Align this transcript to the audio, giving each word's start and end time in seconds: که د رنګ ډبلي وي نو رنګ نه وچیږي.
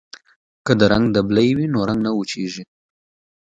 که 0.65 0.71
د 0.79 0.81
رنګ 0.91 1.05
ډبلي 1.15 1.49
وي 1.57 1.65
نو 1.73 1.79
رنګ 1.89 1.99
نه 2.05 2.11
وچیږي. 2.13 2.63